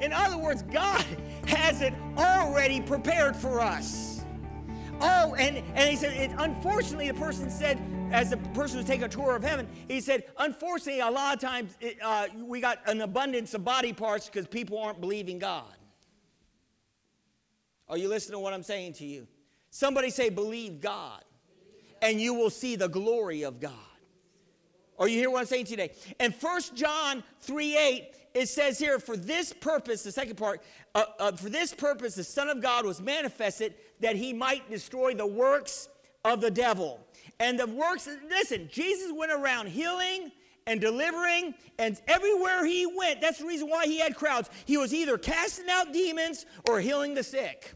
[0.00, 1.04] In other words, God
[1.46, 4.24] has it already prepared for us.
[5.00, 7.80] Oh, and, and he said, it, unfortunately, the person said,
[8.12, 11.40] as the person was taking a tour of heaven, he said, unfortunately, a lot of
[11.40, 15.64] times it, uh, we got an abundance of body parts because people aren't believing God.
[17.88, 19.26] Are you listening to what I'm saying to you?
[19.70, 21.24] Somebody say, believe God,
[22.02, 23.72] and you will see the glory of God.
[24.98, 25.92] Are you hear what I'm saying today?
[26.18, 30.62] And 1 John 3 8, it says here, for this purpose, the second part,
[30.94, 35.14] uh, uh, for this purpose, the Son of God was manifested that he might destroy
[35.14, 35.88] the works
[36.24, 37.00] of the devil.
[37.38, 40.30] And the works, listen, Jesus went around healing
[40.66, 44.50] and delivering, and everywhere he went, that's the reason why he had crowds.
[44.66, 47.72] He was either casting out demons or healing the sick.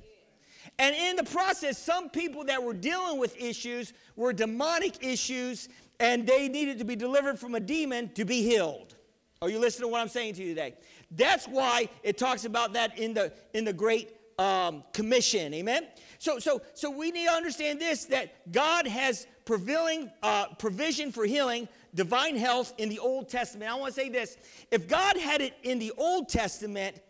[0.79, 6.27] And in the process, some people that were dealing with issues were demonic issues, and
[6.27, 8.95] they needed to be delivered from a demon to be healed.
[9.43, 10.75] Are you listening to what I'm saying to you today?
[11.11, 15.53] That's why it talks about that in the in the Great um, Commission.
[15.55, 15.87] Amen.
[16.19, 21.25] So so so we need to understand this that God has prevailing uh, provision for
[21.27, 23.71] healing, divine health in the Old Testament.
[23.71, 24.37] I want to say this:
[24.71, 27.01] if God had it in the Old Testament,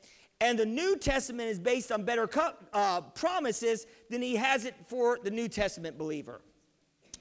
[0.41, 2.28] and the New Testament is based on better
[2.72, 6.41] uh, promises than he has it for the New Testament believer.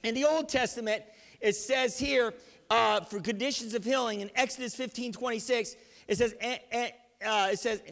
[0.02, 1.02] In the Old Testament,
[1.40, 2.34] it says here
[2.70, 5.76] uh, for conditions of healing in Exodus 15 26,
[6.08, 7.82] it says, uh, it says,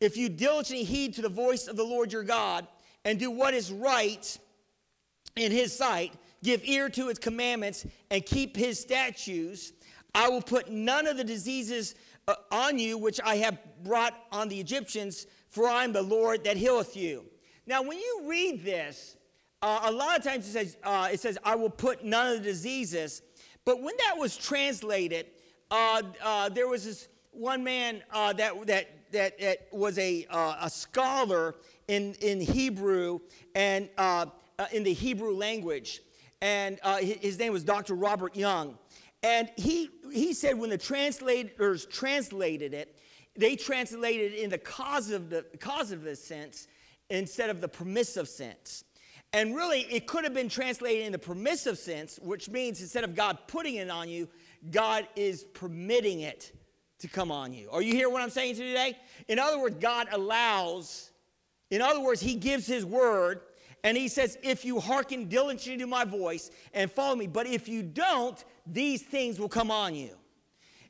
[0.00, 2.66] if you diligently heed to the voice of the Lord your God
[3.04, 4.38] and do what is right
[5.36, 9.72] in his sight, give ear to his commandments, and keep his statutes,
[10.14, 11.94] I will put none of the diseases
[12.28, 16.44] uh, on you which I have brought on the Egyptians, for I am the Lord
[16.44, 17.24] that healeth you.
[17.66, 19.16] Now, when you read this,
[19.62, 22.38] uh, a lot of times it says, uh, it says, I will put none of
[22.38, 23.22] the diseases.
[23.64, 25.26] But when that was translated,
[25.70, 30.70] uh, uh, there was this one man uh, that, that, that, that, was a, a
[30.70, 31.56] scholar
[31.88, 33.20] in, in Hebrew
[33.54, 33.88] and
[34.72, 36.00] in the Hebrew language.
[36.40, 37.94] And his name was Dr.
[37.94, 38.78] Robert Young.
[39.22, 42.96] And he, he said when the translators translated it,
[43.36, 46.66] they translated it in the causative, causative sense
[47.10, 48.84] instead of the permissive sense.
[49.32, 53.14] And really, it could have been translated in the permissive sense, which means instead of
[53.14, 54.28] God putting it on you,
[54.70, 56.52] God is permitting it
[56.98, 57.68] to come on you.
[57.70, 58.98] Are you hear what I'm saying to today?
[59.28, 61.12] In other words, God allows,
[61.70, 63.40] in other words, He gives His word,
[63.84, 67.68] and He says, If you hearken diligently to my voice and follow me, but if
[67.68, 70.10] you don't, these things will come on you.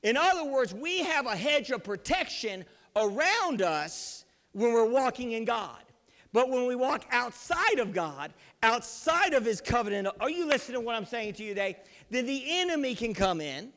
[0.03, 2.65] In other words, we have a hedge of protection
[2.97, 5.83] around us when we're walking in God.
[6.33, 8.33] But when we walk outside of God,
[8.63, 11.77] outside of His covenant, are you listening to what I'm saying to you today?
[12.11, 13.73] Then the enemy can come in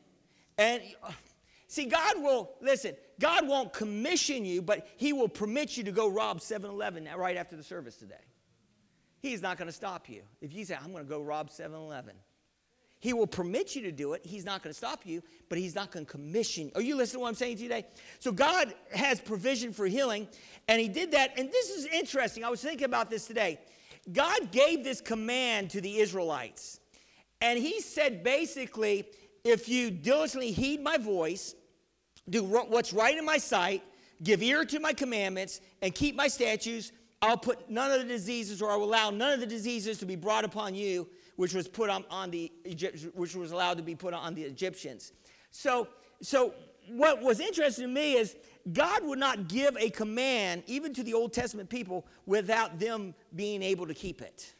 [0.56, 0.82] and
[1.66, 6.08] see, God will, listen, God won't commission you, but He will permit you to go
[6.08, 8.14] rob 7 Eleven right after the service today.
[9.20, 10.22] He's not going to stop you.
[10.40, 12.14] If you say, I'm going to go rob 7 Eleven,
[13.04, 14.24] he will permit you to do it.
[14.24, 16.68] He's not going to stop you, but He's not going to commission.
[16.68, 16.72] you.
[16.74, 17.84] Are you listening to what I'm saying today?
[18.18, 20.26] So God has provision for healing,
[20.68, 21.38] and He did that.
[21.38, 22.44] And this is interesting.
[22.44, 23.60] I was thinking about this today.
[24.10, 26.80] God gave this command to the Israelites,
[27.42, 29.04] and He said basically,
[29.44, 31.54] if you diligently heed my voice,
[32.30, 33.82] do what's right in my sight,
[34.22, 36.90] give ear to my commandments, and keep my statutes,
[37.22, 40.06] I'll put none of the diseases, or I will allow none of the diseases to
[40.06, 42.52] be brought upon you which was put on, on the
[43.14, 45.12] which was allowed to be put on the Egyptians.
[45.50, 45.88] So,
[46.22, 46.54] so
[46.88, 48.36] what was interesting to me is
[48.72, 53.62] God would not give a command, even to the Old Testament people, without them being
[53.62, 54.54] able to keep it.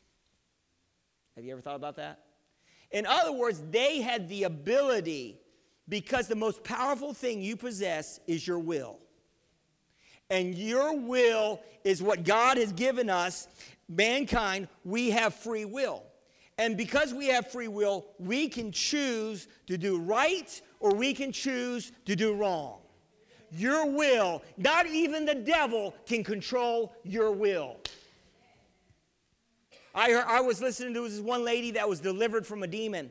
[1.37, 2.21] Have you ever thought about that?
[2.91, 5.41] In other words, they had the ability,
[5.89, 8.99] because the most powerful thing you possess is your will.
[10.31, 13.47] And your will is what God has given us,
[13.89, 16.03] mankind, we have free will.
[16.57, 21.33] And because we have free will, we can choose to do right or we can
[21.33, 22.79] choose to do wrong.
[23.51, 27.77] Your will, not even the devil can control your will.
[29.95, 33.11] I, heard, I was listening to this one lady that was delivered from a demon.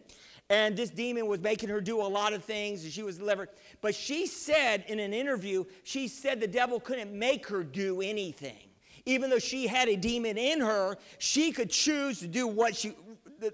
[0.53, 3.50] And this demon was making her do a lot of things, and she was delivered.
[3.81, 8.69] But she said in an interview, she said the devil couldn't make her do anything.
[9.07, 12.89] Even though she had a demon in her, she could choose to do what she,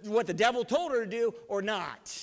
[0.03, 2.13] what the devil told her to do or not.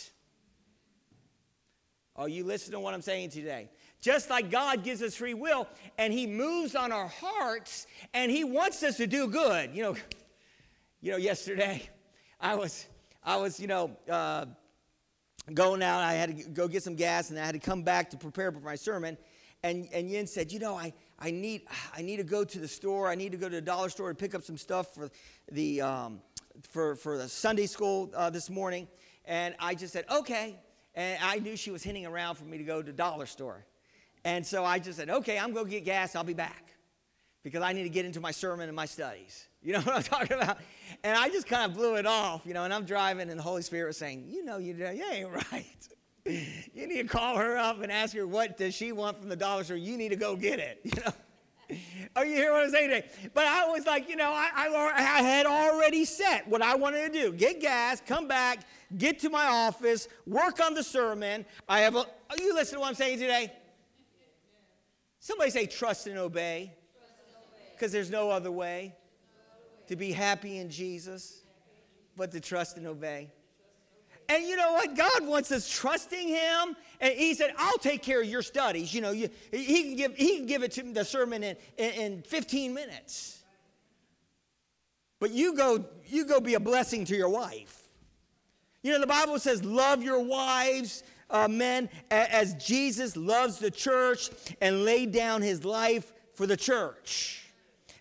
[2.14, 3.70] Are you listening to what I'm saying today?
[4.02, 8.44] Just like God gives us free will and He moves on our hearts and He
[8.44, 9.74] wants us to do good.
[9.74, 9.96] You know,
[11.00, 11.88] you know, yesterday
[12.38, 12.86] I was,
[13.24, 14.44] I was, you know, uh,
[15.54, 16.02] going out.
[16.02, 18.50] I had to go get some gas and I had to come back to prepare
[18.52, 19.16] for my sermon.
[19.62, 21.62] and, and Yin said, You know, I, I, need,
[21.96, 23.08] I need to go to the store.
[23.08, 25.10] I need to go to the dollar store to pick up some stuff for
[25.50, 26.20] the, um,
[26.70, 28.88] for, for the Sunday school uh, this morning.
[29.24, 30.58] And I just said, Okay.
[30.94, 33.66] And I knew she was hinting around for me to go to the dollar store.
[34.24, 36.16] And so I just said, Okay, I'm going to get gas.
[36.16, 36.66] I'll be back
[37.42, 39.46] because I need to get into my sermon and my studies.
[39.66, 40.58] You know what I'm talking about?
[41.02, 43.42] And I just kind of blew it off, you know, and I'm driving and the
[43.42, 45.88] Holy Spirit was saying, you know, you, you ain't right.
[46.24, 49.36] You need to call her up and ask her what does she want from the
[49.36, 49.76] dollar store.
[49.76, 51.12] You need to go get it, you know.
[52.14, 53.08] Are you hear what I'm saying today?
[53.34, 57.12] But I was like, you know, I, I, I had already set what I wanted
[57.12, 57.32] to do.
[57.32, 58.60] Get gas, come back,
[58.98, 61.44] get to my office, work on the sermon.
[61.68, 62.06] I have a,
[62.38, 63.52] you listen to what I'm saying today?
[65.18, 66.72] Somebody say trust and obey
[67.72, 68.94] because there's no other way
[69.88, 71.42] to be happy in Jesus
[72.16, 73.30] but to trust and obey.
[74.28, 74.96] And you know what?
[74.96, 76.76] God wants us trusting Him.
[77.00, 78.92] And He said, I'll take care of your studies.
[78.92, 81.90] You know, you, he, can give, he can give it to the sermon in, in,
[81.92, 83.44] in 15 minutes.
[85.20, 87.88] But you go, you go be a blessing to your wife.
[88.82, 94.30] You know, the Bible says, love your wives, uh, men, as Jesus loves the church
[94.60, 97.45] and laid down his life for the church.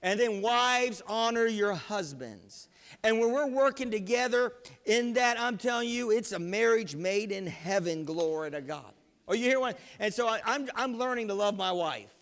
[0.06, 2.69] And then, wives, honor your husbands.
[3.02, 4.54] And when we're working together
[4.86, 8.94] in that, I'm telling you, it's a marriage made in heaven, glory to God.
[9.28, 9.74] Oh, you hear one?
[10.00, 12.13] And so I, I'm, I'm learning to love my wife.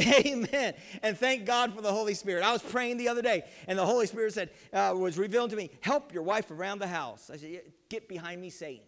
[0.00, 0.72] Amen.
[1.02, 2.42] And thank God for the Holy Spirit.
[2.42, 5.56] I was praying the other day, and the Holy Spirit said, uh, was revealing to
[5.56, 7.30] me, help your wife around the house.
[7.30, 7.60] I said,
[7.90, 8.86] get behind me, Satan.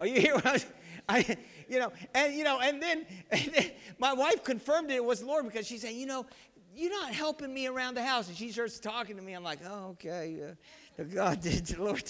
[0.00, 0.60] Are you hear what I,
[1.08, 1.36] I
[1.68, 5.26] you know, and you know, and then, and then my wife confirmed it, was the
[5.26, 6.26] Lord because she said, you know,
[6.74, 8.28] you're not helping me around the house.
[8.28, 9.32] And she starts talking to me.
[9.32, 10.54] I'm like, oh, okay.
[10.98, 12.04] Uh, God did, the Lord.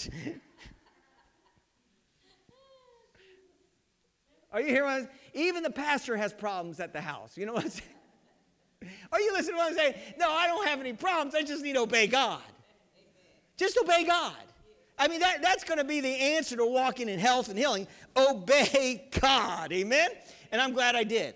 [4.51, 5.07] Are you hearing?
[5.33, 7.37] Even the pastor has problems at the house.
[7.37, 7.89] You know what I'm saying?
[9.11, 9.93] Are you listening to what I'm saying?
[10.17, 11.35] No, I don't have any problems.
[11.35, 12.41] I just need to obey God.
[13.57, 14.35] Just obey God.
[14.97, 17.87] I mean, that, that's going to be the answer to walking in health and healing.
[18.15, 19.71] Obey God.
[19.71, 20.09] Amen?
[20.51, 21.35] And I'm glad I did.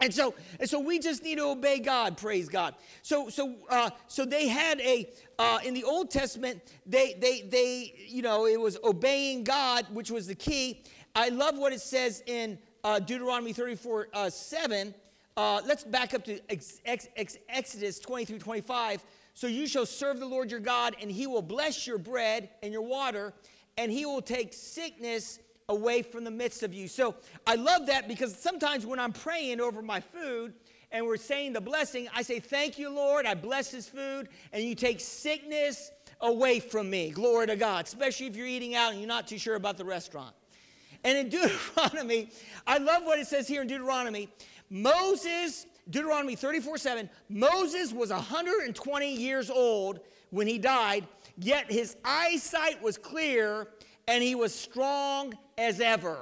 [0.00, 2.74] And so, and so we just need to obey God, praise God.
[3.02, 5.08] So, so, uh, so they had a,
[5.38, 10.10] uh, in the Old Testament, they, they, they, you know, it was obeying God, which
[10.10, 10.82] was the key.
[11.14, 14.92] I love what it says in uh, Deuteronomy 34 uh, 7.
[15.36, 19.04] Uh, let's back up to ex- ex- Exodus 23 25.
[19.34, 22.72] So you shall serve the Lord your God, and he will bless your bread and
[22.72, 23.32] your water,
[23.78, 25.38] and he will take sickness
[25.68, 26.86] away from the midst of you.
[26.88, 27.14] So
[27.46, 30.52] I love that because sometimes when I'm praying over my food
[30.90, 33.24] and we're saying the blessing, I say, Thank you, Lord.
[33.24, 35.90] I bless this food, and you take sickness
[36.20, 37.10] away from me.
[37.10, 39.84] Glory to God, especially if you're eating out and you're not too sure about the
[39.84, 40.34] restaurant.
[41.04, 41.28] And in
[41.76, 42.30] Deuteronomy,
[42.66, 44.28] I love what it says here in Deuteronomy.
[44.70, 50.00] Moses Deuteronomy 34 7, Moses was 120 years old
[50.30, 51.06] when he died,
[51.36, 53.68] yet his eyesight was clear
[54.08, 56.18] and he was strong as ever.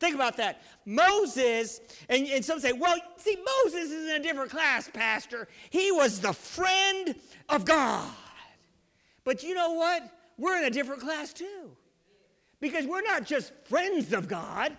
[0.00, 0.62] Think about that.
[0.84, 5.46] Moses, and, and some say, well, see, Moses is in a different class, Pastor.
[5.70, 7.14] He was the friend
[7.48, 8.10] of God.
[9.22, 10.02] But you know what?
[10.38, 11.70] We're in a different class too.
[12.60, 14.76] Because we're not just friends of God,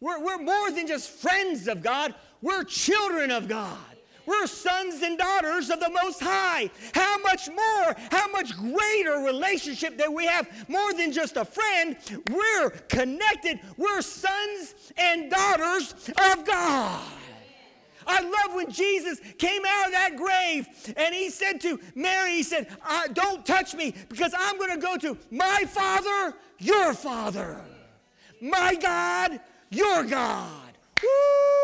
[0.00, 3.78] we're, we're more than just friends of God, we're children of God.
[4.26, 6.68] We're sons and daughters of the Most High.
[6.94, 11.96] How much more, how much greater relationship that we have, more than just a friend.
[12.30, 13.60] We're connected.
[13.76, 15.94] We're sons and daughters
[16.32, 17.02] of God.
[18.08, 22.42] I love when Jesus came out of that grave and he said to Mary, He
[22.42, 22.68] said,
[23.12, 27.60] Don't touch me because I'm going to go to my Father, your Father,
[28.40, 29.40] my God,
[29.70, 30.72] your God.
[31.02, 31.55] Woo!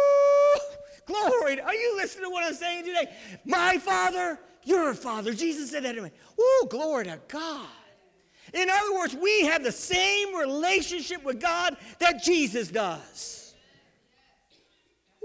[1.06, 1.60] Glory.
[1.60, 3.12] Are you listening to what I'm saying today?
[3.44, 5.34] My Father, your Father.
[5.34, 6.10] Jesus said that to me.
[6.68, 7.66] Glory to God.
[8.54, 13.54] In other words, we have the same relationship with God that Jesus does.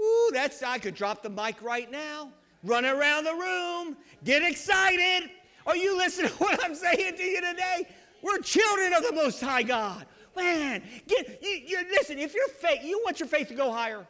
[0.00, 2.30] Ooh, that's I could drop the mic right now,
[2.62, 5.30] run around the room, get excited.
[5.66, 7.88] Are you listening to what I'm saying to you today?
[8.22, 10.06] We're children of the Most High God.
[10.36, 12.18] Man, get you, you listen.
[12.18, 14.06] If your faith, you want your faith to go higher.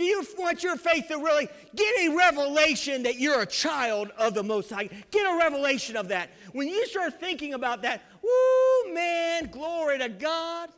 [0.00, 4.32] Do you want your faith to really get a revelation that you're a child of
[4.32, 4.88] the Most High?
[5.10, 6.30] Get a revelation of that.
[6.52, 10.70] When you start thinking about that, woo, man, glory to God.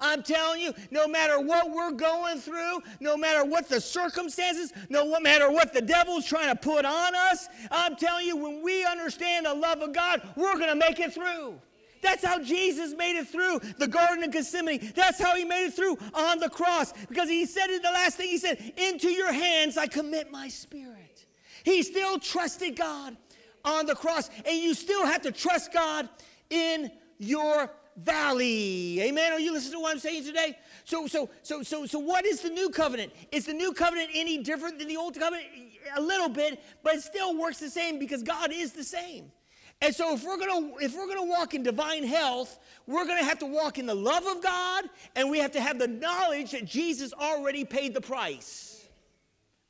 [0.00, 5.20] I'm telling you, no matter what we're going through, no matter what the circumstances, no
[5.20, 9.44] matter what the devil's trying to put on us, I'm telling you, when we understand
[9.44, 11.60] the love of God, we're going to make it through.
[12.04, 14.92] That's how Jesus made it through the Garden of Gethsemane.
[14.94, 16.92] That's how he made it through on the cross.
[17.08, 20.48] Because he said in the last thing, he said, Into your hands I commit my
[20.48, 21.24] spirit.
[21.64, 23.16] He still trusted God
[23.64, 24.28] on the cross.
[24.46, 26.10] And you still have to trust God
[26.50, 29.00] in your valley.
[29.00, 29.32] Amen.
[29.32, 30.58] Are you listening to what I'm saying today?
[30.84, 33.12] So, so, so, so, so, what is the new covenant?
[33.32, 35.48] Is the new covenant any different than the old covenant?
[35.96, 39.30] A little bit, but it still works the same because God is the same.
[39.84, 43.38] And so, if we're gonna if we're gonna walk in divine health, we're gonna have
[43.40, 46.64] to walk in the love of God, and we have to have the knowledge that
[46.64, 48.88] Jesus already paid the price.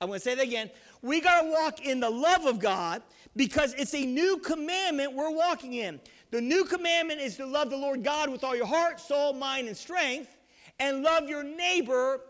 [0.00, 0.70] I'm gonna say that again.
[1.02, 3.02] We gotta walk in the love of God
[3.34, 5.98] because it's a new commandment we're walking in.
[6.30, 9.66] The new commandment is to love the Lord God with all your heart, soul, mind,
[9.66, 10.36] and strength,
[10.78, 12.20] and love your neighbor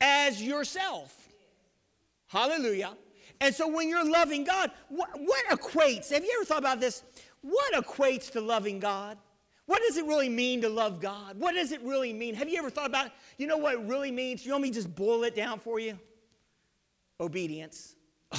[0.00, 1.28] as yourself.
[2.26, 2.96] Hallelujah.
[3.40, 6.10] And so when you're loving God, what, what, equates?
[6.12, 7.02] Have you ever thought about this?
[7.40, 9.16] What equates to loving God?
[9.64, 11.38] What does it really mean to love God?
[11.38, 12.34] What does it really mean?
[12.34, 13.12] Have you ever thought about?
[13.38, 14.44] You know what it really means?
[14.44, 15.98] You want me to just boil it down for you?
[17.18, 17.94] Obedience.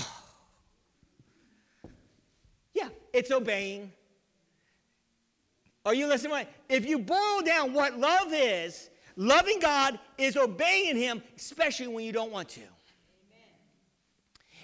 [2.74, 3.92] yeah, it's obeying.
[5.86, 6.46] Are you listening?
[6.70, 12.12] If you boil down what love is, loving God is obeying Him, especially when you
[12.12, 12.62] don't want to.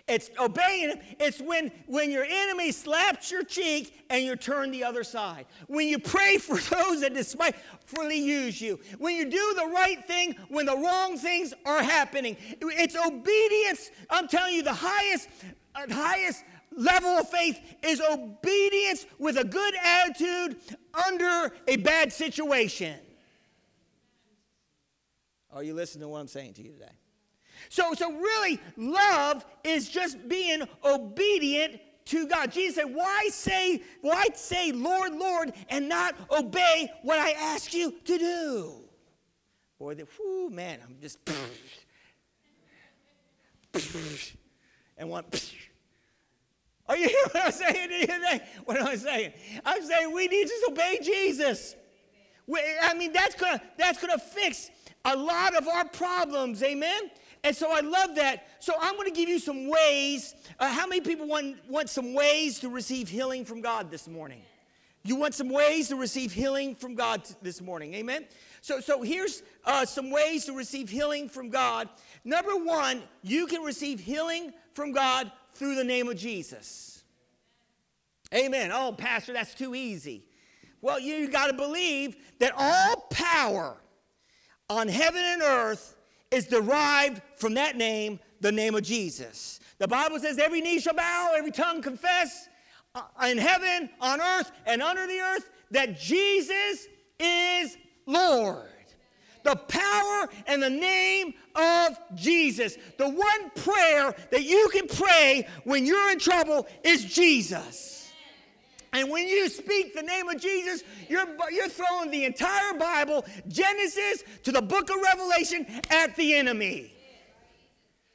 [0.07, 0.99] It's obeying him.
[1.19, 5.45] It's when, when your enemy slaps your cheek and you turn the other side.
[5.67, 8.79] When you pray for those that despitefully use you.
[8.99, 12.37] When you do the right thing when the wrong things are happening.
[12.61, 13.91] It's obedience.
[14.09, 15.27] I'm telling you, the highest,
[15.75, 20.57] uh, highest level of faith is obedience with a good attitude
[21.07, 22.95] under a bad situation.
[25.51, 26.91] Are you listening to what I'm saying to you today?
[27.69, 32.51] So, so really, love is just being obedient to God.
[32.51, 37.93] Jesus said, Why say, why say, Lord, Lord, and not obey what I ask you
[38.05, 38.73] to do?
[39.79, 41.19] Boy, the, whew, man, I'm just
[44.97, 45.23] and one
[46.89, 48.41] are you hearing what I'm saying?
[48.65, 49.33] What am I saying?
[49.65, 51.75] I'm saying we need to obey Jesus.
[52.47, 54.71] We, I mean, that's gonna that's gonna fix
[55.03, 56.63] a lot of our problems.
[56.63, 57.11] Amen.
[57.43, 58.47] And so I love that.
[58.59, 60.35] So I'm going to give you some ways.
[60.59, 64.41] Uh, how many people want, want some ways to receive healing from God this morning?
[65.03, 67.93] You want some ways to receive healing from God this morning.
[67.93, 68.25] Amen?
[68.61, 71.87] So, so here's uh, some ways to receive healing from God.
[72.25, 77.03] Number one, you can receive healing from God through the name of Jesus.
[78.33, 78.71] Amen.
[78.73, 80.25] Oh, Pastor, that's too easy.
[80.81, 83.77] Well, you got to believe that all power
[84.69, 85.95] on heaven and earth
[86.31, 89.59] is derived from that name, the name of Jesus.
[89.79, 92.49] The Bible says every knee shall bow, every tongue confess
[92.95, 96.87] uh, in heaven, on earth, and under the earth that Jesus
[97.19, 98.65] is Lord.
[99.43, 102.77] The power and the name of Jesus.
[102.97, 107.96] The one prayer that you can pray when you're in trouble is Jesus.
[108.97, 114.23] And when you speak the name of Jesus, you're, you're throwing the entire Bible, Genesis
[114.41, 116.95] to the book of Revelation, at the enemy.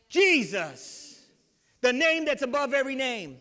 [0.09, 1.21] Jesus,
[1.83, 3.39] the name that's above every name.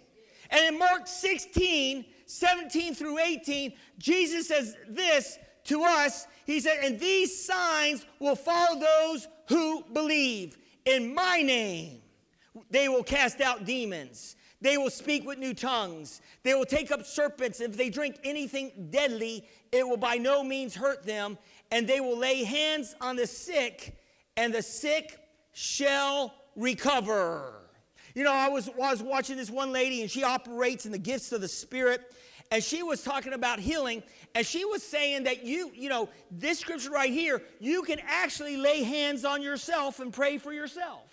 [0.52, 6.28] And in Mark 16, 17 through 18, Jesus says this to us.
[6.46, 10.60] He said, And these signs will follow those who believe.
[10.86, 12.04] In my name,
[12.70, 14.36] they will cast out demons.
[14.62, 16.22] They will speak with new tongues.
[16.44, 17.60] They will take up serpents.
[17.60, 21.38] If they drink anything deadly, it will by no means hurt them.
[21.72, 23.98] And they will lay hands on the sick,
[24.38, 25.18] and the sick
[25.54, 27.54] shall recover.
[28.14, 31.00] You know, I was, I was watching this one lady, and she operates in the
[31.00, 32.14] gifts of the Spirit.
[32.52, 34.04] And she was talking about healing,
[34.36, 38.58] and she was saying that you, you know, this scripture right here, you can actually
[38.58, 41.11] lay hands on yourself and pray for yourself.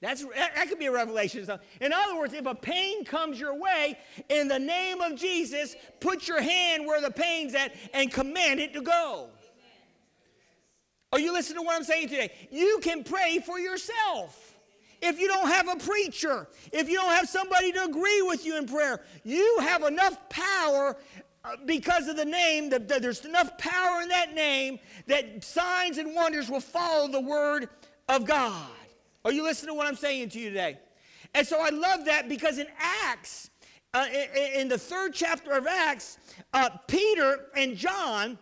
[0.00, 1.44] That's, that could be a revelation.
[1.80, 6.28] In other words, if a pain comes your way, in the name of Jesus, put
[6.28, 9.30] your hand where the pain's at and command it to go.
[11.12, 12.32] Are you listening to what I'm saying today?
[12.50, 14.56] You can pray for yourself.
[15.00, 18.58] If you don't have a preacher, if you don't have somebody to agree with you
[18.58, 20.96] in prayer, you have enough power
[21.44, 26.14] uh, because of the name, that there's enough power in that name that signs and
[26.14, 27.68] wonders will follow the word
[28.08, 28.68] of God.
[29.28, 30.78] Are you listening to what I'm saying to you today?
[31.34, 33.50] And so I love that because in Acts,
[33.92, 36.16] uh, in, in, the third chapter of Acts,
[36.54, 38.38] uh, Peter and John,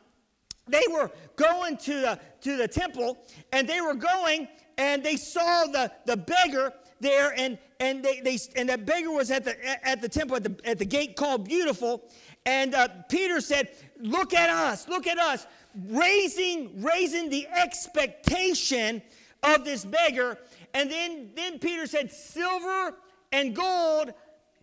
[0.69, 3.19] they were going to the, to the temple
[3.51, 4.47] and they were going
[4.79, 9.33] and they saw the, the beggar there and, and, they, they, and that beggar was
[9.33, 12.05] at the, at the temple at the, at the gate called Beautiful
[12.45, 15.49] And uh, Peter said, Look at us, look at us,
[15.89, 19.03] raising, raising the expectation
[19.43, 20.39] of this beggar.
[20.77, 22.95] And then, then Peter said, Silver
[23.33, 24.13] and gold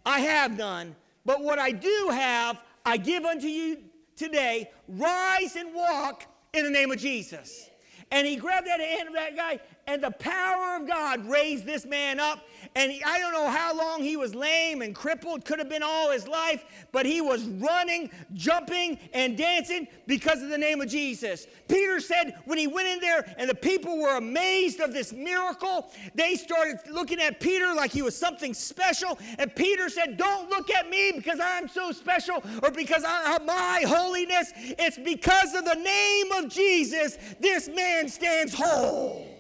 [0.06, 3.80] I have none, but what I do have, I give unto you
[4.16, 4.70] today.
[4.88, 7.68] Rise and walk in the name of Jesus.
[8.12, 11.86] And he grabbed that hand of that guy, and the power of God raised this
[11.86, 12.40] man up.
[12.76, 15.84] And he, I don't know how long he was lame and crippled, could have been
[15.84, 20.90] all his life, but he was running, jumping, and dancing because of the name of
[20.90, 21.48] Jesus.
[21.68, 25.92] Peter said when he went in there and the people were amazed of this miracle,
[26.16, 29.20] they started looking at Peter like he was something special.
[29.38, 33.84] And Peter said, Don't look at me because I'm so special or because have my
[33.86, 34.52] holiness.
[34.56, 39.33] It's because of the name of Jesus, this man stands whole.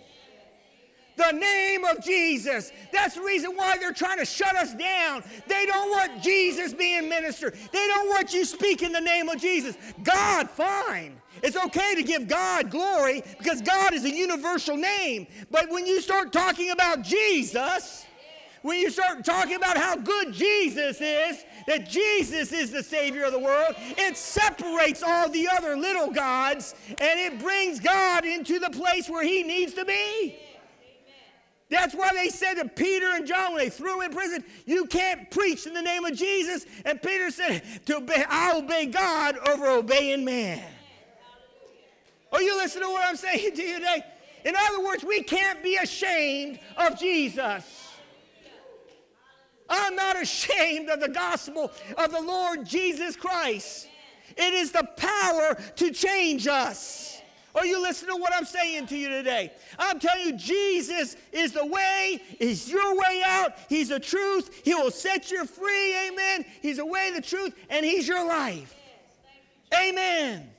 [1.16, 2.72] The name of Jesus.
[2.92, 5.24] That's the reason why they're trying to shut us down.
[5.48, 7.56] They don't want Jesus being ministered.
[7.72, 9.78] They don't want you speaking the name of Jesus.
[10.04, 11.22] God, fine.
[11.42, 15.28] It's okay to give God glory because God is a universal name.
[15.52, 18.06] But when you start talking about Jesus,
[18.64, 23.34] when you start talking about how good Jesus is, that Jesus is the Savior of
[23.34, 28.70] the world, it separates all the other little gods and it brings God into the
[28.70, 30.38] place where He needs to be.
[31.70, 34.86] That's why they said to Peter and John when they threw him in prison, You
[34.86, 36.66] can't preach in the name of Jesus.
[36.86, 40.64] And Peter said, to obey, I obey God over obeying man.
[42.32, 44.04] Are you listening to what I'm saying to you today?
[44.46, 47.64] In other words, we can't be ashamed of Jesus.
[49.70, 53.88] I'm not ashamed of the gospel of the Lord Jesus Christ.
[54.36, 57.13] It is the power to change us.
[57.56, 59.52] Are you listening to what I'm saying to you today?
[59.78, 64.74] I'm telling you, Jesus is the way, He's your way out, He's the truth, He
[64.74, 66.46] will set you free, amen.
[66.62, 68.74] He's the way, the truth, and He's your life.
[69.74, 70.50] Amen.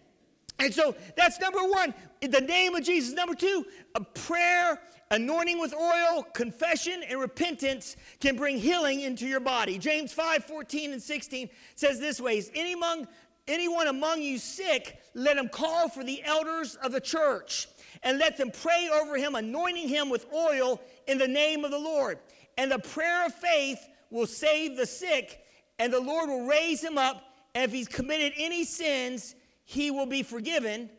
[0.58, 3.12] And so that's number one, the name of Jesus.
[3.12, 9.40] Number two, a prayer, anointing with oil, confession, and repentance can bring healing into your
[9.40, 9.78] body.
[9.78, 13.08] James 5 14 and 16 says this way Is any among
[13.48, 17.68] anyone among you sick, let him call for the elders of the church
[18.02, 21.78] and let them pray over him, anointing him with oil in the name of the
[21.78, 22.18] Lord.
[22.58, 23.78] And the prayer of faith
[24.10, 25.40] will save the sick,
[25.78, 27.22] and the Lord will raise him up.
[27.54, 30.90] And if he's committed any sins, he will be forgiven.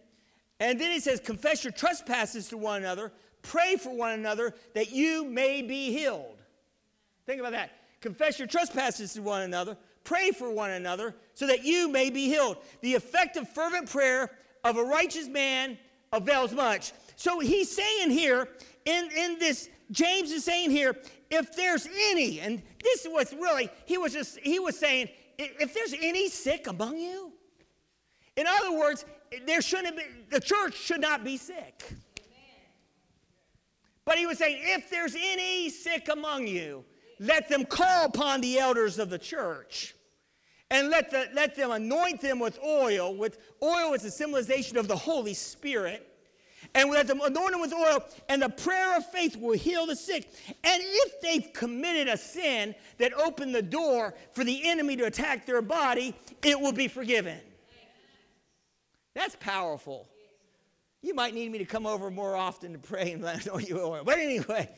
[0.59, 4.91] And then he says, Confess your trespasses to one another, pray for one another that
[4.91, 6.37] you may be healed.
[7.25, 7.71] Think about that.
[8.01, 12.27] Confess your trespasses to one another, Pray for one another so that you may be
[12.27, 12.57] healed.
[12.81, 14.31] The effective, fervent prayer
[14.63, 15.77] of a righteous man
[16.13, 16.93] avails much.
[17.17, 18.47] So he's saying here,
[18.85, 20.95] in, in this, James is saying here,
[21.29, 25.93] if there's any, and this was really, he was just, he was saying, if there's
[25.93, 27.33] any sick among you,
[28.37, 29.05] in other words,
[29.45, 31.83] there shouldn't be, the church should not be sick.
[34.05, 36.85] But he was saying, if there's any sick among you,
[37.19, 39.95] let them call upon the elders of the church
[40.71, 43.15] and let, the, let them anoint them with oil.
[43.15, 46.11] With oil is a symbolization of the Holy Spirit.
[46.73, 49.95] And let them anoint them with oil, and the prayer of faith will heal the
[49.95, 50.27] sick.
[50.47, 55.45] And if they've committed a sin that opened the door for the enemy to attack
[55.45, 57.39] their body, it will be forgiven.
[59.13, 60.09] That's powerful.
[61.03, 64.01] You might need me to come over more often to pray and know you oil.
[64.03, 64.69] But anyway,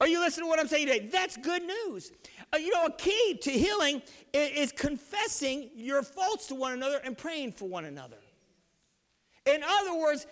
[0.00, 1.08] are you listening to what I'm saying today?
[1.10, 2.12] That's good news.
[2.52, 7.00] Uh, you know, a key to healing is, is confessing your faults to one another
[7.04, 8.18] and praying for one another.
[9.46, 10.26] In other words,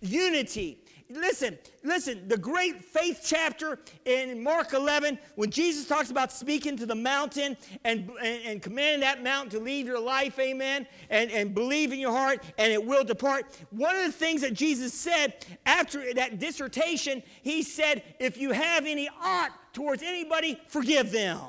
[0.00, 0.80] unity.
[1.12, 6.86] Listen, listen, the great faith chapter in Mark 11, when Jesus talks about speaking to
[6.86, 11.52] the mountain and, and, and commanding that mountain to leave your life, amen, and, and
[11.52, 13.46] believe in your heart and it will depart.
[13.70, 18.86] One of the things that Jesus said after that dissertation, he said, If you have
[18.86, 21.40] any ought towards anybody, forgive them.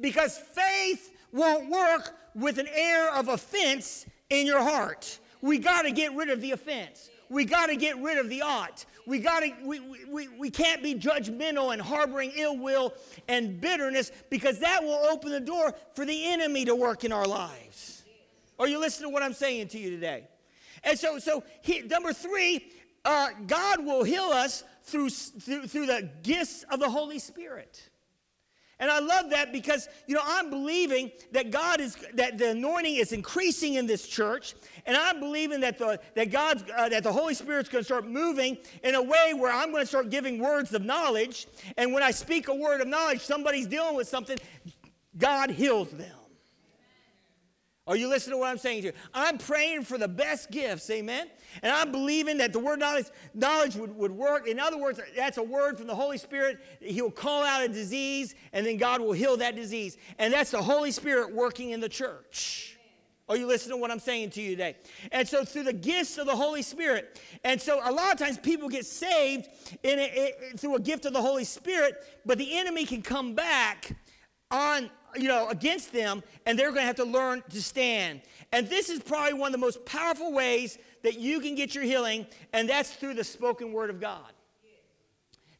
[0.00, 5.20] Because faith won't work with an air of offense in your heart.
[5.46, 8.42] We got to get rid of the offense we got to get rid of the
[8.42, 8.84] ought.
[9.06, 12.94] We, gotta, we, we, we can't be judgmental and harboring ill will
[13.28, 17.26] and bitterness because that will open the door for the enemy to work in our
[17.26, 18.02] lives.
[18.58, 20.28] Are you listening to what I'm saying to you today?
[20.82, 22.72] And so, so he, number three,
[23.04, 27.90] uh, God will heal us through, through, through the gifts of the Holy Spirit.
[28.78, 32.96] And I love that because, you know, I'm believing that God is, that the anointing
[32.96, 34.54] is increasing in this church.
[34.84, 38.06] And I'm believing that the, that God's, uh, that the Holy Spirit's going to start
[38.06, 41.46] moving in a way where I'm going to start giving words of knowledge.
[41.78, 44.36] And when I speak a word of knowledge, somebody's dealing with something,
[45.16, 46.16] God heals them.
[47.88, 48.92] Are you listening to what I'm saying to you?
[49.14, 51.28] I'm praying for the best gifts, amen?
[51.62, 54.48] And I'm believing that the word knowledge, knowledge would, would work.
[54.48, 56.58] In other words, that's a word from the Holy Spirit.
[56.80, 59.98] He'll call out a disease, and then God will heal that disease.
[60.18, 62.76] And that's the Holy Spirit working in the church.
[63.28, 64.76] Are you listening to what I'm saying to you today?
[65.12, 68.38] And so, through the gifts of the Holy Spirit, and so a lot of times
[68.38, 69.48] people get saved
[69.82, 73.34] in a, in, through a gift of the Holy Spirit, but the enemy can come
[73.34, 73.96] back
[74.50, 78.22] on you know, against them, and they're going to have to learn to stand.
[78.52, 81.84] And this is probably one of the most powerful ways that you can get your
[81.84, 84.32] healing, and that's through the spoken word of God.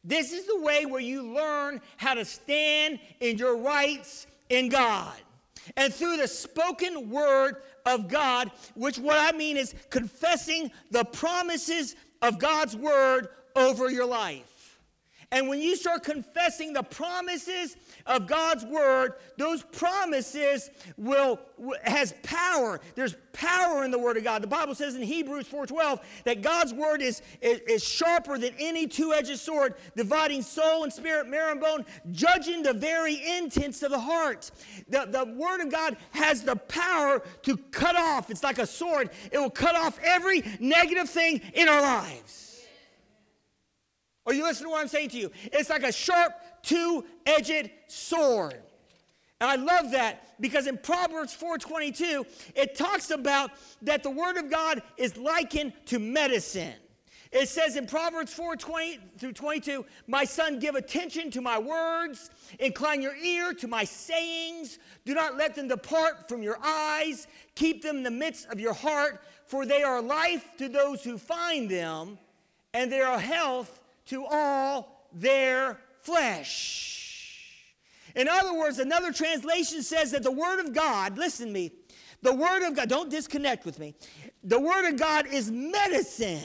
[0.03, 5.13] This is the way where you learn how to stand in your rights in God.
[5.75, 11.95] And through the spoken word of God, which what I mean is confessing the promises
[12.21, 14.56] of God's word over your life.
[15.29, 21.37] And when you start confessing the promises of God's word, those promises will
[21.83, 22.79] has power.
[22.95, 24.41] There's power in the word of God.
[24.41, 28.87] The Bible says in Hebrews 4:12 that God's word is, is, is sharper than any
[28.87, 33.99] two-edged sword, dividing soul and spirit, marrow and bone, judging the very intents of the
[33.99, 34.49] heart.
[34.87, 38.31] The, the word of God has the power to cut off.
[38.31, 39.09] It's like a sword.
[39.29, 42.46] It will cut off every negative thing in our lives.
[44.27, 45.31] Are you listening to what I'm saying to you?
[45.45, 48.61] It's like a sharp, two edged sword.
[49.39, 53.51] And I love that because in Proverbs 4:22 it talks about
[53.83, 56.73] that the word of God is likened to medicine.
[57.31, 63.01] It says in Proverbs 4:20 through 22, "My son, give attention to my words, incline
[63.01, 67.97] your ear to my sayings, do not let them depart from your eyes, keep them
[67.97, 72.17] in the midst of your heart, for they are life to those who find them,
[72.73, 73.76] and they are health
[74.07, 76.97] to all their flesh.
[78.15, 81.71] In other words, another translation says that the Word of God, listen to me,
[82.21, 83.93] the Word of God, don't disconnect with me.
[84.43, 86.41] The Word of God is medicine.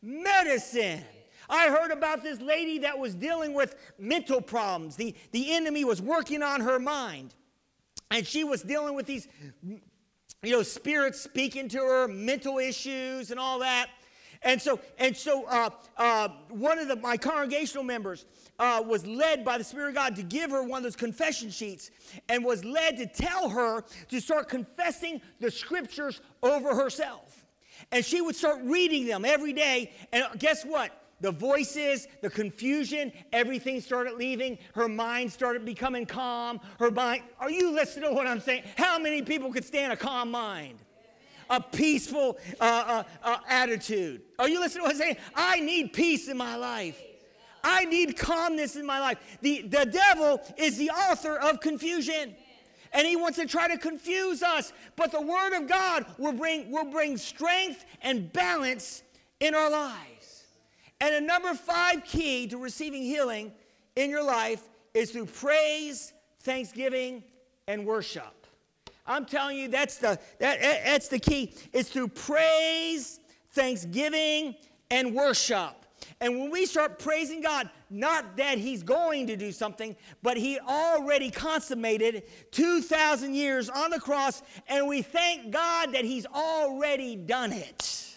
[0.00, 1.04] Medicine.
[1.50, 4.96] I heard about this lady that was dealing with mental problems.
[4.96, 7.34] The, the enemy was working on her mind.
[8.10, 9.28] And she was dealing with these,
[9.62, 9.80] you
[10.50, 13.88] know, spirits speaking to her, mental issues and all that.
[14.42, 18.24] And so, and so uh, uh, one of the, my congregational members
[18.58, 21.50] uh, was led by the Spirit of God to give her one of those confession
[21.50, 21.90] sheets
[22.28, 27.44] and was led to tell her to start confessing the scriptures over herself.
[27.92, 29.92] And she would start reading them every day.
[30.12, 30.92] And guess what?
[31.20, 34.58] The voices, the confusion, everything started leaving.
[34.74, 36.60] Her mind started becoming calm.
[36.78, 38.62] Her mind, are you listening to what I'm saying?
[38.76, 40.78] How many people could stand a calm mind?
[41.50, 44.22] A peaceful uh, uh, uh, attitude.
[44.38, 45.16] Are you listening to what I'm saying?
[45.34, 47.00] I need peace in my life.
[47.64, 49.18] I need calmness in my life.
[49.40, 52.34] The, the devil is the author of confusion.
[52.92, 54.72] And he wants to try to confuse us.
[54.96, 59.02] But the word of God will bring, will bring strength and balance
[59.40, 60.44] in our lives.
[61.00, 63.52] And a number five key to receiving healing
[63.96, 64.62] in your life
[64.94, 67.22] is through praise, thanksgiving,
[67.66, 68.46] and worship.
[69.08, 71.54] I'm telling you, that's the, that, that's the key.
[71.72, 73.20] It's through praise,
[73.52, 74.54] thanksgiving,
[74.90, 75.74] and worship.
[76.20, 80.58] And when we start praising God, not that He's going to do something, but He
[80.58, 87.52] already consummated 2,000 years on the cross, and we thank God that He's already done
[87.52, 88.16] it.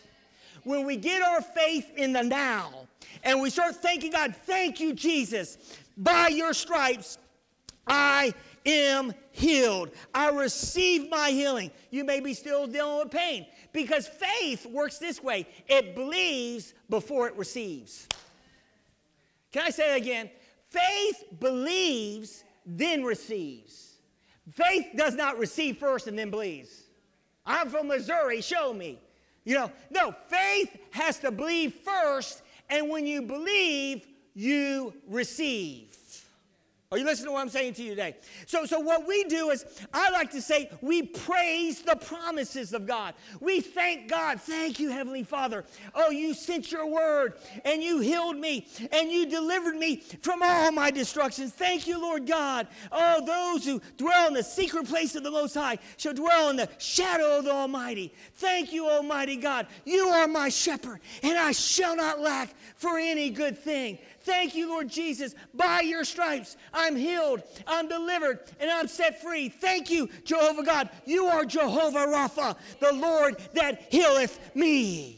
[0.64, 2.88] When we get our faith in the now,
[3.24, 5.58] and we start thanking God, thank you, Jesus,
[5.98, 7.18] by your stripes,
[7.88, 8.34] I
[8.66, 9.92] am healed.
[10.14, 11.72] I receive my healing.
[11.90, 17.28] You may be still dealing with pain because faith works this way it believes before
[17.28, 18.08] it receives.
[19.52, 20.30] Can I say that again?
[20.70, 23.98] Faith believes, then receives.
[24.52, 26.84] Faith does not receive first and then believes.
[27.46, 29.00] I'm from Missouri, show me.
[29.44, 35.98] You know, no, faith has to believe first, and when you believe, you receive.
[36.94, 38.18] Are you listening to what I'm saying to you today?
[38.48, 42.86] So, so what we do is, I like to say, we praise the promises of
[42.86, 43.14] God.
[43.40, 44.42] We thank God.
[44.42, 45.64] Thank you, Heavenly Father.
[45.96, 50.74] Oh, you sent your word and you healed me and you delivered me from all
[50.74, 51.54] my destructions.
[51.54, 52.68] Thank you, Lord God.
[52.92, 56.58] Oh, those who dwell in the secret place of the Most High shall dwell in
[56.58, 58.14] the shadow of the Almighty.
[58.34, 59.68] Thank you, Almighty God.
[59.86, 63.98] You are my shepherd, and I shall not lack for any good thing.
[64.24, 65.36] Thank you, Lord Jesus.
[65.54, 69.50] By your stripes, I'm healed, I'm delivered, and I'm set free.
[69.50, 70.90] Thank you, Jehovah God.
[71.06, 75.18] You are Jehovah Rapha, the Lord that healeth me.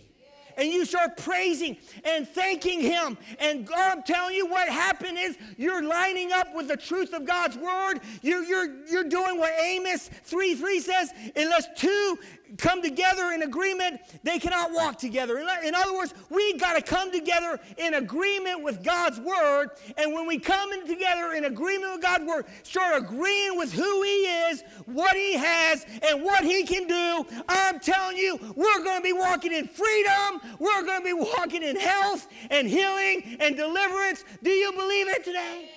[0.58, 3.18] and you start praising and thanking Him.
[3.40, 7.26] And God, I'm telling you, what happened is you're lining up with the truth of
[7.26, 8.00] God's word.
[8.22, 12.20] You're, you're, you're doing what Amos 3 3 says, unless two
[12.58, 15.38] come together in agreement, they cannot walk together.
[15.38, 19.70] In other words, we got to come together in agreement with God's word.
[19.98, 24.04] And when we come in together in agreement with God's word, start agreeing with who
[24.04, 28.98] He is, what He has, and what He can do, I'm telling you, we're going
[28.98, 30.42] to be walking in freedom.
[30.60, 34.24] We're going to be walking in health and healing and deliverance.
[34.44, 35.70] Do you believe it today?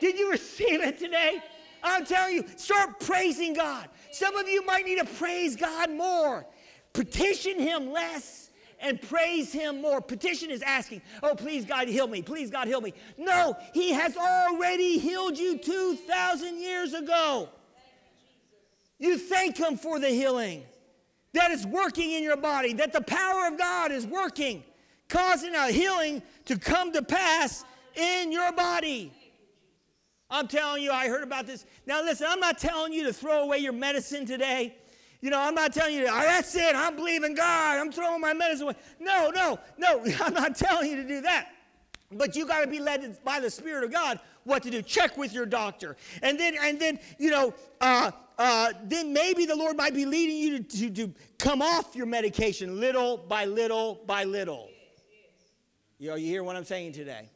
[0.00, 1.42] Did you receive it today?
[1.82, 3.88] I'm telling you, start praising God.
[4.18, 6.44] Some of you might need to praise God more.
[6.92, 8.50] Petition Him less
[8.80, 10.00] and praise Him more.
[10.00, 12.20] Petition is asking, oh, please, God, heal me.
[12.20, 12.94] Please, God, heal me.
[13.16, 17.48] No, He has already healed you 2,000 years ago.
[18.98, 20.64] You thank Him for the healing
[21.32, 24.64] that is working in your body, that the power of God is working,
[25.08, 29.12] causing a healing to come to pass in your body.
[30.30, 31.64] I'm telling you, I heard about this.
[31.86, 34.76] Now, listen, I'm not telling you to throw away your medicine today.
[35.20, 38.34] You know, I'm not telling you, oh, that's it, I'm believing God, I'm throwing my
[38.34, 38.76] medicine away.
[39.00, 41.48] No, no, no, I'm not telling you to do that.
[42.12, 44.80] But you got to be led by the Spirit of God what to do.
[44.80, 45.96] Check with your doctor.
[46.22, 50.36] And then, and then you know, uh, uh, then maybe the Lord might be leading
[50.36, 54.70] you to, to, to come off your medication little by little by little.
[55.98, 57.28] You know, you hear what I'm saying today?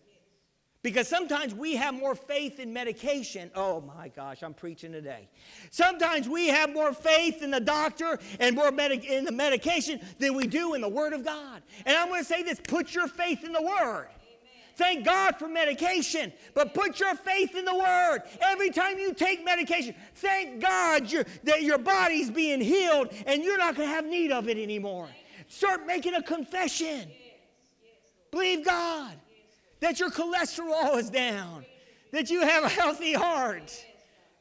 [0.83, 3.53] Because sometimes we have more faith in medication.
[3.55, 5.29] Oh my gosh, I'm preaching today.
[5.71, 10.35] Sometimes we have more faith in the doctor and more medic- in the medication than
[10.35, 11.63] we do in the Word of God.
[11.87, 14.09] And I'm going to say this put your faith in the Word.
[14.75, 18.23] Thank God for medication, but put your faith in the Word.
[18.41, 21.09] Every time you take medication, thank God
[21.45, 25.09] that your body's being healed and you're not going to have need of it anymore.
[25.47, 27.09] Start making a confession.
[28.33, 29.13] Believe God
[29.83, 31.67] that your cholesterol is down,
[32.13, 33.85] that you have a healthy heart.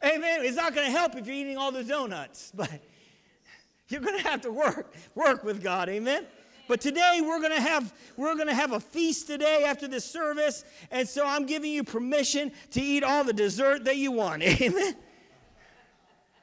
[0.06, 0.41] Amen.
[0.45, 2.69] It's not going to help if you're eating all the donuts, but
[3.89, 5.89] you're going to have to work work with God.
[5.89, 6.27] Amen.
[6.67, 10.06] But today we're going to have we're going to have a feast today after this
[10.06, 14.43] service, and so I'm giving you permission to eat all the dessert that you want.
[14.62, 14.95] Amen.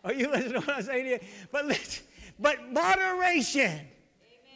[0.04, 1.18] Are you listening to what I'm saying you?
[1.52, 2.02] But
[2.38, 3.86] but moderation Amen.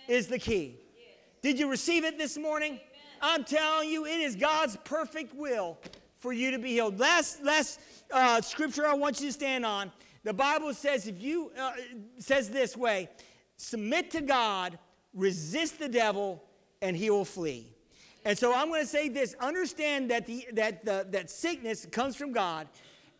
[0.08, 0.80] is the key.
[0.96, 1.16] Yes.
[1.42, 2.80] Did you receive it this morning?
[3.22, 5.78] I'm telling you, it is God's perfect will
[6.18, 6.98] for you to be healed.
[6.98, 7.80] Last, last
[8.10, 9.92] uh, scripture I want you to stand on.
[10.24, 11.72] The Bible says, if you uh,
[12.18, 13.08] says this way,
[13.56, 14.78] submit to God,
[15.14, 16.42] resist the devil,
[16.80, 17.72] and he will flee.
[18.24, 22.14] And so I'm going to say this: understand that the that the that sickness comes
[22.14, 22.68] from God,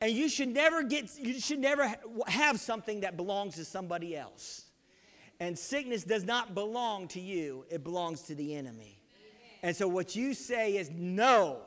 [0.00, 1.92] and you should never get you should never
[2.28, 4.66] have something that belongs to somebody else.
[5.40, 9.01] And sickness does not belong to you; it belongs to the enemy.
[9.64, 11.58] And so what you say is, no,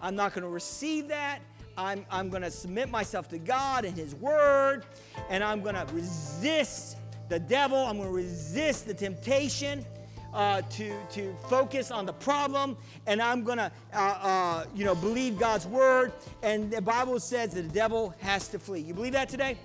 [0.00, 1.40] I'm not going to receive that.
[1.76, 4.84] I'm, I'm going to submit myself to God and His Word,
[5.28, 6.96] and I'm going to resist
[7.28, 7.78] the devil.
[7.78, 9.84] I'm going to resist the temptation
[10.32, 14.94] uh, to, to focus on the problem, and I'm going to, uh, uh, you know,
[14.94, 16.12] believe God's Word.
[16.42, 18.80] And the Bible says that the devil has to flee.
[18.80, 19.58] You believe that today?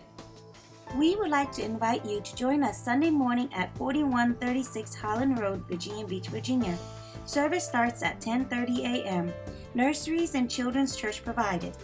[0.96, 5.66] We would like to invite you to join us Sunday morning at 4136 Holland Road,
[5.70, 6.78] Virginia Beach, Virginia
[7.28, 9.34] Service starts at 10:30 a.m.
[9.76, 11.76] Nurseries and Children's Church provided.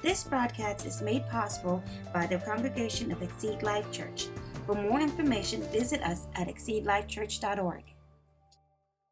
[0.00, 1.82] This broadcast is made possible
[2.14, 4.28] by the congregation of Exceed Life Church.
[4.64, 7.82] For more information, visit us at exceedlifechurch.org.